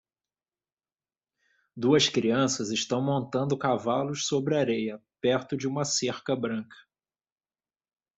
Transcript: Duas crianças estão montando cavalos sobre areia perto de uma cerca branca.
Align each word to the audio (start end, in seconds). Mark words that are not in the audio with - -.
Duas 1.77 2.09
crianças 2.09 2.71
estão 2.71 3.03
montando 3.03 3.55
cavalos 3.55 4.25
sobre 4.25 4.57
areia 4.57 4.99
perto 5.21 5.55
de 5.55 5.67
uma 5.67 5.85
cerca 5.85 6.35
branca. 6.35 6.75